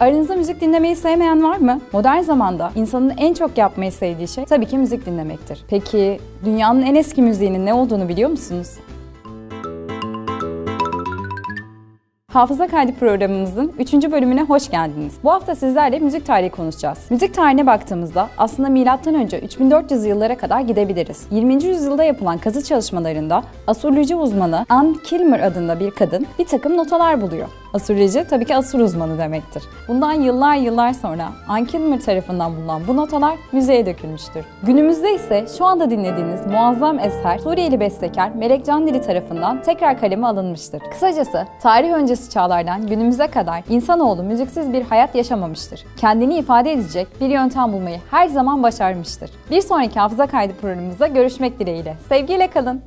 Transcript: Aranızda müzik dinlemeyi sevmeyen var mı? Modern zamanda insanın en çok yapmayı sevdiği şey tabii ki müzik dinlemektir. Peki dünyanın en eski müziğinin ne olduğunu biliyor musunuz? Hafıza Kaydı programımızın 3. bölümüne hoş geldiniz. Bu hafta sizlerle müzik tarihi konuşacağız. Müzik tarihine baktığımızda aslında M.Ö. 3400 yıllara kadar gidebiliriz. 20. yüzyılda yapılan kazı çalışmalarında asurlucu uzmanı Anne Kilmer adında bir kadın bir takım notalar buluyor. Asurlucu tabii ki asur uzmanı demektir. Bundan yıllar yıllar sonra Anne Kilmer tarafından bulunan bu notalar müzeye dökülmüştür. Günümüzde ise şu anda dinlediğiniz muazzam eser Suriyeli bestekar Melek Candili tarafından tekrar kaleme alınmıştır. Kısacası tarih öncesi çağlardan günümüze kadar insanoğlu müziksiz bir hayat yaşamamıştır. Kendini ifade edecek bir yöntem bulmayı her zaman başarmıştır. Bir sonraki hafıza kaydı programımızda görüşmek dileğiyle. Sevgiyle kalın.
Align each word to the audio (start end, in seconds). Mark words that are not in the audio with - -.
Aranızda 0.00 0.34
müzik 0.34 0.60
dinlemeyi 0.60 0.96
sevmeyen 0.96 1.42
var 1.42 1.56
mı? 1.56 1.80
Modern 1.92 2.20
zamanda 2.20 2.72
insanın 2.76 3.12
en 3.18 3.34
çok 3.34 3.58
yapmayı 3.58 3.92
sevdiği 3.92 4.28
şey 4.28 4.44
tabii 4.44 4.66
ki 4.66 4.78
müzik 4.78 5.06
dinlemektir. 5.06 5.64
Peki 5.68 6.20
dünyanın 6.44 6.82
en 6.82 6.94
eski 6.94 7.22
müziğinin 7.22 7.66
ne 7.66 7.74
olduğunu 7.74 8.08
biliyor 8.08 8.30
musunuz? 8.30 8.68
Hafıza 12.32 12.68
Kaydı 12.68 12.92
programımızın 12.92 13.72
3. 13.78 13.92
bölümüne 13.92 14.42
hoş 14.42 14.70
geldiniz. 14.70 15.14
Bu 15.24 15.30
hafta 15.32 15.54
sizlerle 15.54 15.98
müzik 15.98 16.26
tarihi 16.26 16.50
konuşacağız. 16.50 16.98
Müzik 17.10 17.34
tarihine 17.34 17.66
baktığımızda 17.66 18.28
aslında 18.38 18.68
M.Ö. 18.68 19.38
3400 19.38 20.04
yıllara 20.04 20.36
kadar 20.36 20.60
gidebiliriz. 20.60 21.26
20. 21.30 21.64
yüzyılda 21.64 22.04
yapılan 22.04 22.38
kazı 22.38 22.64
çalışmalarında 22.64 23.42
asurlucu 23.66 24.16
uzmanı 24.16 24.66
Anne 24.68 24.96
Kilmer 25.04 25.40
adında 25.40 25.80
bir 25.80 25.90
kadın 25.90 26.26
bir 26.38 26.44
takım 26.44 26.76
notalar 26.76 27.20
buluyor. 27.20 27.48
Asurlucu 27.74 28.24
tabii 28.30 28.44
ki 28.44 28.56
asur 28.56 28.80
uzmanı 28.80 29.18
demektir. 29.18 29.62
Bundan 29.88 30.12
yıllar 30.12 30.56
yıllar 30.56 30.92
sonra 30.92 31.28
Anne 31.48 31.66
Kilmer 31.66 32.00
tarafından 32.00 32.56
bulunan 32.56 32.82
bu 32.88 32.96
notalar 32.96 33.36
müzeye 33.52 33.86
dökülmüştür. 33.86 34.44
Günümüzde 34.62 35.14
ise 35.14 35.46
şu 35.58 35.64
anda 35.64 35.90
dinlediğiniz 35.90 36.46
muazzam 36.46 36.98
eser 36.98 37.38
Suriyeli 37.38 37.80
bestekar 37.80 38.30
Melek 38.30 38.66
Candili 38.66 39.02
tarafından 39.02 39.62
tekrar 39.62 40.00
kaleme 40.00 40.26
alınmıştır. 40.26 40.82
Kısacası 40.90 41.46
tarih 41.62 41.92
öncesi 41.92 42.30
çağlardan 42.30 42.86
günümüze 42.86 43.26
kadar 43.26 43.62
insanoğlu 43.68 44.22
müziksiz 44.22 44.72
bir 44.72 44.82
hayat 44.82 45.14
yaşamamıştır. 45.14 45.84
Kendini 45.96 46.38
ifade 46.38 46.72
edecek 46.72 47.08
bir 47.20 47.28
yöntem 47.28 47.72
bulmayı 47.72 48.00
her 48.10 48.26
zaman 48.26 48.62
başarmıştır. 48.62 49.30
Bir 49.50 49.60
sonraki 49.60 50.00
hafıza 50.00 50.26
kaydı 50.26 50.52
programımızda 50.60 51.06
görüşmek 51.06 51.58
dileğiyle. 51.58 51.96
Sevgiyle 52.08 52.46
kalın. 52.46 52.82